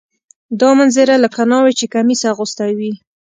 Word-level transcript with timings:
دا 0.59 0.69
منظره 0.79 1.13
لکه 1.23 1.41
ناوې 1.51 1.73
چې 1.79 1.85
کمیس 1.93 2.21
اغوستی 2.31 2.71
وي. 2.77 2.91